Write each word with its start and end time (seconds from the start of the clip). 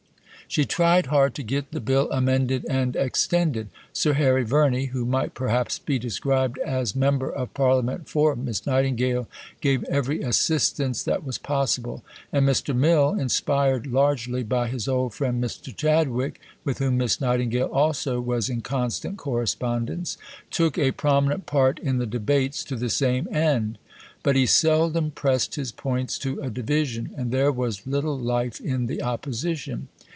She 0.47 0.65
tried 0.65 1.05
hard 1.05 1.33
to 1.35 1.43
get 1.43 1.71
the 1.71 1.79
Bill 1.79 2.11
amended 2.11 2.65
and 2.69 2.97
extended. 2.97 3.69
Sir 3.93 4.11
Harry 4.15 4.43
Verney, 4.43 4.87
who 4.87 5.05
might 5.05 5.33
perhaps 5.33 5.79
be 5.79 5.97
described 5.97 6.57
as 6.59 6.93
"Member 6.93 7.31
of 7.31 7.53
Parliament 7.53 8.09
for 8.09 8.35
Miss 8.35 8.65
Nightingale," 8.65 9.29
gave 9.61 9.85
every 9.85 10.21
assistance 10.21 11.03
that 11.03 11.23
was 11.23 11.37
possible; 11.37 12.03
and 12.33 12.45
Mr. 12.45 12.75
Mill, 12.75 13.13
inspired 13.13 13.87
largely 13.87 14.43
by 14.43 14.67
his 14.67 14.89
old 14.89 15.13
friend 15.13 15.41
Mr. 15.41 15.73
Chadwick 15.73 16.41
(with 16.65 16.79
whom 16.79 16.97
Miss 16.97 17.21
Nightingale 17.21 17.69
also 17.71 18.19
was 18.19 18.49
in 18.49 18.59
constant 18.59 19.15
correspondence), 19.15 20.17
took 20.49 20.77
a 20.77 20.91
prominent 20.91 21.45
part 21.45 21.79
in 21.79 21.97
the 21.97 22.05
debates 22.05 22.65
to 22.65 22.75
the 22.75 22.89
same 22.89 23.25
end. 23.33 23.77
But 24.21 24.35
he 24.35 24.45
seldom 24.45 25.11
pressed 25.11 25.55
his 25.55 25.71
points 25.71 26.19
to 26.19 26.41
a 26.41 26.49
division, 26.49 27.11
and 27.15 27.31
there 27.31 27.53
was 27.53 27.87
little 27.87 28.19
life 28.19 28.59
in 28.59 28.87
the 28.87 29.01
opposition. 29.01 29.87